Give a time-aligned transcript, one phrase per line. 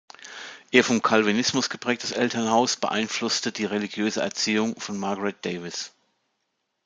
[0.71, 5.91] Ihr vom Calvinismus geprägtes Elternhaus beeinflusste die religiöse Erziehung von Margaret Davies.